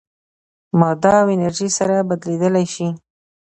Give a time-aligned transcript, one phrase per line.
[0.79, 2.87] ماده او انرژي سره بدلېدلی شي.